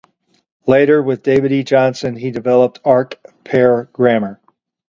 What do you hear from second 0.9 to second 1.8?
with David E.